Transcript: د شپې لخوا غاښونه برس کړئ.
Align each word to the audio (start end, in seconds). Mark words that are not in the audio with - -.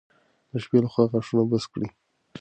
د 0.51 0.53
شپې 0.63 0.77
لخوا 0.83 1.03
غاښونه 1.11 1.43
برس 1.49 1.65
کړئ. 1.73 1.87